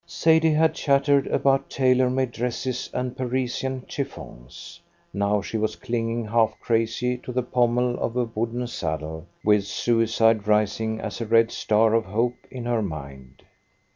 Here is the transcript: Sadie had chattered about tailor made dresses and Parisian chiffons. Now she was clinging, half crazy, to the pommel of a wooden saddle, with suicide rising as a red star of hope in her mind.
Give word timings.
Sadie 0.07 0.53
had 0.53 0.73
chattered 0.73 1.27
about 1.27 1.69
tailor 1.69 2.09
made 2.09 2.31
dresses 2.31 2.89
and 2.91 3.15
Parisian 3.15 3.85
chiffons. 3.87 4.81
Now 5.13 5.43
she 5.43 5.57
was 5.59 5.75
clinging, 5.75 6.25
half 6.25 6.59
crazy, 6.59 7.19
to 7.19 7.31
the 7.31 7.43
pommel 7.43 7.99
of 7.99 8.17
a 8.17 8.23
wooden 8.23 8.65
saddle, 8.65 9.27
with 9.43 9.65
suicide 9.67 10.47
rising 10.47 10.99
as 10.99 11.21
a 11.21 11.27
red 11.27 11.51
star 11.51 11.93
of 11.93 12.05
hope 12.05 12.47
in 12.49 12.65
her 12.65 12.81
mind. 12.81 13.43